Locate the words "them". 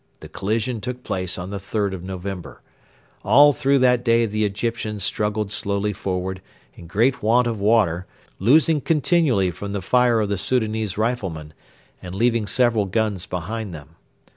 13.75-13.89